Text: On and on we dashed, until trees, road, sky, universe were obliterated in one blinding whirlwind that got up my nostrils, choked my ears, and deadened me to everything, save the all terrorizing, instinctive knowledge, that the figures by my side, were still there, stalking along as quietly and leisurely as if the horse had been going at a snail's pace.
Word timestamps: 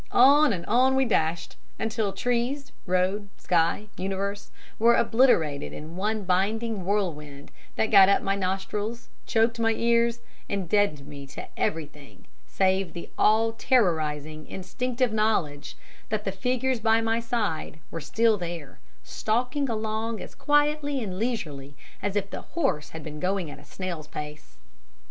On 0.11 0.51
and 0.51 0.65
on 0.65 0.95
we 0.95 1.05
dashed, 1.05 1.57
until 1.77 2.11
trees, 2.11 2.71
road, 2.87 3.29
sky, 3.37 3.85
universe 3.97 4.49
were 4.79 4.95
obliterated 4.95 5.73
in 5.73 5.95
one 5.95 6.23
blinding 6.23 6.85
whirlwind 6.85 7.51
that 7.75 7.91
got 7.91 8.09
up 8.09 8.23
my 8.23 8.33
nostrils, 8.35 9.09
choked 9.27 9.59
my 9.59 9.73
ears, 9.73 10.21
and 10.49 10.67
deadened 10.67 11.05
me 11.05 11.27
to 11.27 11.45
everything, 11.55 12.25
save 12.47 12.93
the 12.93 13.11
all 13.15 13.51
terrorizing, 13.53 14.47
instinctive 14.47 15.13
knowledge, 15.13 15.77
that 16.09 16.23
the 16.23 16.31
figures 16.31 16.79
by 16.79 16.99
my 16.99 17.19
side, 17.19 17.79
were 17.91 18.01
still 18.01 18.39
there, 18.39 18.79
stalking 19.03 19.69
along 19.69 20.19
as 20.19 20.33
quietly 20.33 21.03
and 21.03 21.19
leisurely 21.19 21.75
as 22.01 22.15
if 22.15 22.31
the 22.31 22.41
horse 22.41 22.89
had 22.89 23.03
been 23.03 23.19
going 23.19 23.51
at 23.51 23.59
a 23.59 23.63
snail's 23.63 24.07
pace. 24.07 24.57